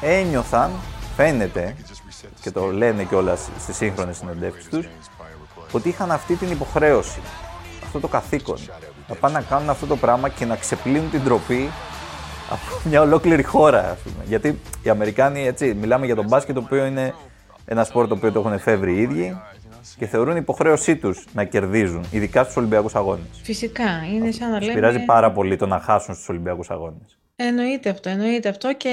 [0.00, 0.70] ένιωθαν,
[1.16, 1.76] φαίνεται,
[2.40, 4.88] και το λένε κιόλας στις σύγχρονες συνεντεύξεις τους,
[5.72, 7.20] ότι είχαν αυτή την υποχρέωση,
[7.90, 8.56] αυτό το καθήκον.
[9.08, 11.70] Να πάνε να κάνουν αυτό το πράγμα και να ξεπλύνουν την τροπή
[12.50, 14.24] από μια ολόκληρη χώρα, ας πούμε.
[14.26, 17.14] Γιατί οι Αμερικάνοι, έτσι, μιλάμε για τον μπάσκετ, το οποίο είναι
[17.64, 19.40] ένα σπορ το οποίο το έχουν εφεύρει οι ίδιοι
[19.98, 23.40] και θεωρούν υποχρέωσή τους να κερδίζουν, ειδικά στους Ολυμπιακούς Αγώνες.
[23.42, 24.74] Φυσικά, είναι σαν να Του λέμε...
[24.74, 27.18] πειράζει πάρα πολύ το να χάσουν στους Ολυμπιακούς Αγώνες.
[27.42, 28.90] Εννοείται αυτό, εννοείται αυτό και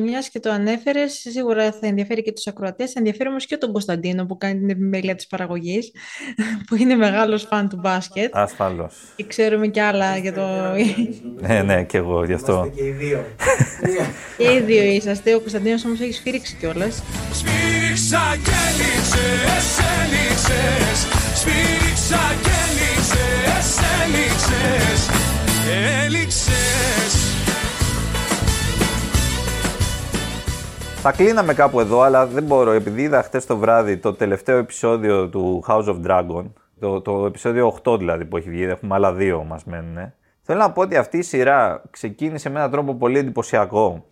[0.00, 2.92] μιας και το ανέφερες, σίγουρα θα ενδιαφέρει και τους ακροατές.
[2.92, 5.92] Θα ενδιαφέρει όμως και τον Κωνσταντίνο που κάνει την επιμέλεια της παραγωγής,
[6.66, 8.36] που είναι μεγάλος φαν του μπάσκετ.
[8.36, 8.94] Ασφαλώς.
[9.16, 10.46] Και ξέρουμε κι άλλα για το.
[11.40, 12.70] Ναι, ναι, και εγώ γι' αυτό.
[12.74, 13.24] Και οι δύο.
[14.38, 15.34] και οι δύο είσαστε.
[15.34, 17.02] Ο Κωνσταντίνος όμως έχει σφύριξει κιόλας.
[17.32, 23.78] Σφίριξα και έλειξες, έλειξες Σφίριξα και έλειξες,
[26.04, 27.33] έλειξες
[31.06, 35.28] Θα κλείναμε κάπου εδώ, αλλά δεν μπορώ, επειδή είδα χτες το βράδυ το τελευταίο επεισόδιο
[35.28, 36.44] του House of Dragon,
[36.80, 40.12] το, το επεισόδιο 8 δηλαδή που έχει βγει, έχουμε άλλα δύο μας μένουν.
[40.42, 44.04] Θέλω να πω ότι αυτή η σειρά ξεκίνησε με έναν τρόπο πολύ εντυπωσιακό,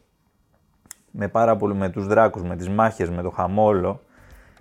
[1.11, 4.01] με πάρα πολύ με τους δράκους, με τις μάχες, με το χαμόλο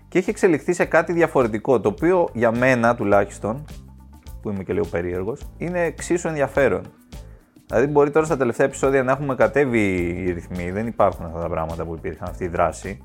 [0.08, 3.65] και έχει εξελιχθεί σε κάτι διαφορετικό, το οποίο για μένα τουλάχιστον,
[4.41, 6.82] που είμαι και λίγο περίεργος, είναι εξίσου ενδιαφέρον.
[7.71, 11.49] Δηλαδή, μπορεί τώρα στα τελευταία επεισόδια να έχουμε κατέβει οι ρυθμοί, δεν υπάρχουν αυτά τα
[11.49, 13.03] πράγματα που υπήρχαν, αυτή η δράση.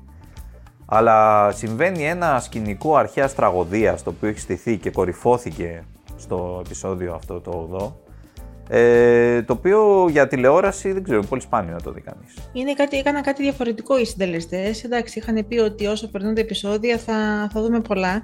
[0.85, 5.83] Αλλά συμβαίνει ένα σκηνικό αρχαίας τραγωδίας το οποίο έχει στηθεί και κορυφώθηκε
[6.17, 7.69] στο επεισόδιο αυτό το
[8.05, 8.06] 8.
[8.69, 12.33] Ε, το οποίο για τηλεόραση δεν ξέρω, είναι πολύ σπάνιο να το δει κανείς.
[12.53, 14.83] Είναι κάτι, έκανα κάτι διαφορετικό οι συντελεστές.
[14.83, 18.21] Εντάξει, είχαν πει ότι όσο περνούν τα επεισόδια θα, θα δούμε πολλά.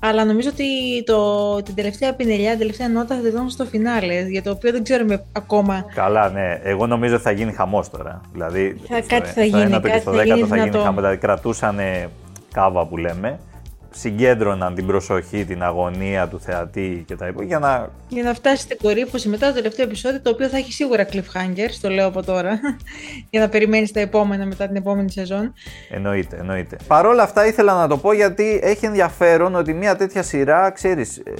[0.00, 0.64] Αλλά νομίζω ότι
[1.04, 4.72] το, την τελευταία πινελιά, την τελευταία νότα θα τη δούμε στο φινάλε, για το οποίο
[4.72, 5.84] δεν ξέρουμε ακόμα.
[5.94, 6.60] Καλά, ναι.
[6.62, 8.20] Εγώ νομίζω ότι θα γίνει χαμός τώρα.
[8.32, 10.56] Δηλαδή, Θα- στο- κάτι θα στο γίνει, ένατο και κάτι στο θα δέκατο γίνει θα
[10.56, 10.84] γίνει δυνατό.
[10.84, 11.00] χαμός.
[11.00, 11.78] Δηλαδή, κρατούσαν
[12.52, 13.38] κάβα που λέμε.
[13.98, 18.62] Συγκέντρωναν την προσοχή, την αγωνία του θεατή και τα υπόλοιπα για να Για να φτάσει
[18.62, 22.22] στην κορύφωση μετά το τελευταίο επεισόδιο, το οποίο θα έχει σίγουρα cliffhanger, το λέω από
[22.22, 22.60] τώρα,
[23.30, 25.52] για να περιμένεις τα επόμενα μετά την επόμενη σεζόν.
[25.90, 26.76] Εννοείται, εννοείται.
[26.86, 31.16] Παρ' όλα αυτά ήθελα να το πω γιατί έχει ενδιαφέρον ότι μια τέτοια σειρά, ξέρεις,
[31.16, 31.32] ε,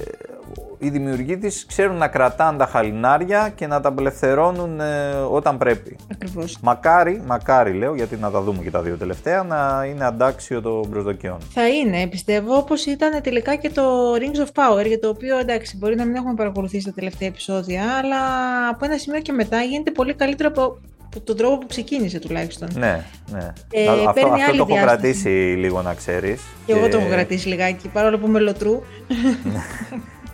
[0.79, 5.95] οι δημιουργοί της ξέρουν να κρατάνε τα χαλινάρια και να τα απελευθερώνουν ε, όταν πρέπει.
[6.11, 6.57] Ακριβώς.
[6.61, 10.89] Μακάρι, μακάρι λέω, γιατί να τα δούμε και τα δύο τελευταία, να είναι αντάξιο των
[10.89, 11.37] προσδοκιών.
[11.53, 15.77] Θα είναι, πιστεύω, όπως ήταν τελικά και το Rings of Power, για το οποίο εντάξει,
[15.77, 18.17] μπορεί να μην έχουμε παρακολουθήσει τα τελευταία επεισόδια, αλλά
[18.69, 20.77] από ένα σημείο και μετά γίνεται πολύ καλύτερο από
[21.15, 22.69] από τον τρόπο που ξεκίνησε τουλάχιστον.
[22.73, 23.53] Ναι, ναι.
[23.71, 24.85] Ε, αυτό παίρνει αυτό άλλη το έχω διάσταση.
[24.85, 26.41] κρατήσει λίγο να ξέρεις.
[26.65, 28.81] Και εγώ το έχω κρατήσει λιγάκι, παρόλο που είμαι λωτρού.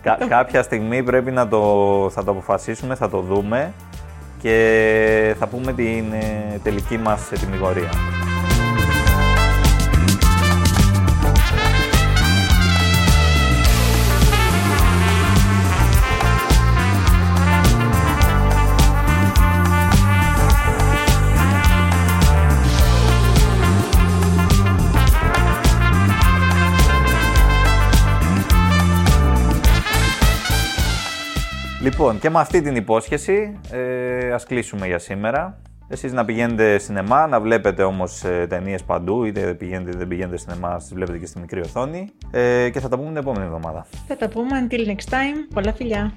[0.04, 1.60] Κα- κάποια στιγμή πρέπει να το,
[2.14, 3.74] θα το αποφασίσουμε, θα το δούμε
[4.42, 7.90] και θα πούμε την ε, τελική μας ετοιμιγορία.
[31.84, 35.62] Λοιπόν, και με αυτή την υπόσχεση ε, ας κλείσουμε για σήμερα.
[35.88, 40.38] Εσείς να πηγαίνετε σινεμά, να βλέπετε όμως ε, ταινίες παντού, είτε πηγαίνετε είτε δεν πηγαίνετε
[40.38, 42.10] σινεμά, τις βλέπετε και στη μικρή οθόνη.
[42.32, 43.86] Ε, και θα τα πούμε την επόμενη εβδομάδα.
[44.08, 45.54] Θα τα πούμε until next time.
[45.54, 46.14] Πολλά φιλιά.